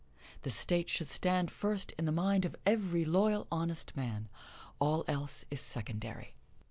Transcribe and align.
The 0.41 0.49
State 0.49 0.89
should 0.89 1.09
stand 1.09 1.51
first 1.51 1.91
in 1.91 2.05
the 2.05 2.11
mind 2.11 2.43
of 2.43 2.55
every 2.65 3.05
loyal, 3.05 3.45
honest 3.51 3.95
man: 3.95 4.29
all 4.79 5.05
else 5.07 5.45
is 5.51 5.61
secondary. 5.61 6.33